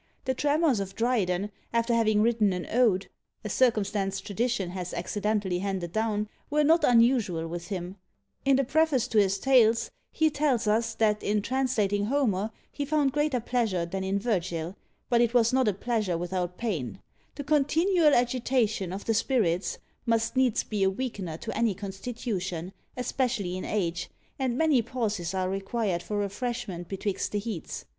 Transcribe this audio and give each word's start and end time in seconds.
The 0.25 0.33
tremors 0.33 0.79
of 0.79 0.95
Dryden, 0.95 1.51
after 1.71 1.93
having 1.93 2.23
written 2.23 2.53
an 2.53 2.65
Ode, 2.71 3.07
a 3.43 3.49
circumstance 3.49 4.19
tradition 4.19 4.71
has 4.71 4.95
accidentally 4.95 5.59
handed 5.59 5.91
down, 5.93 6.27
were 6.49 6.63
not 6.63 6.83
unusual 6.83 7.47
with 7.47 7.67
him; 7.67 7.97
in 8.43 8.55
the 8.55 8.63
preface 8.63 9.07
to 9.09 9.19
his 9.19 9.37
Tales 9.37 9.91
he 10.11 10.31
tells 10.31 10.65
us, 10.65 10.95
that 10.95 11.21
in 11.21 11.43
translating 11.43 12.05
Homer 12.05 12.49
he 12.71 12.83
found 12.83 13.11
greater 13.11 13.39
pleasure 13.39 13.85
than 13.85 14.03
in 14.03 14.17
Virgil; 14.17 14.75
but 15.07 15.21
it 15.21 15.35
was 15.35 15.53
not 15.53 15.67
a 15.67 15.71
pleasure 15.73 16.17
without 16.17 16.57
pain; 16.57 16.99
the 17.35 17.43
continual 17.43 18.15
agitation 18.15 18.91
of 18.91 19.05
the 19.05 19.13
spirits 19.13 19.77
must 20.07 20.35
needs 20.35 20.63
be 20.63 20.81
a 20.83 20.89
weakener 20.89 21.37
to 21.39 21.55
any 21.55 21.75
constitution, 21.75 22.73
especially 22.97 23.55
in 23.55 23.65
age, 23.65 24.09
and 24.39 24.57
many 24.57 24.81
pauses 24.81 25.35
are 25.35 25.47
required 25.47 26.01
for 26.01 26.17
refreshment 26.17 26.87
betwixt 26.87 27.33
the 27.33 27.37
heats. 27.37 27.85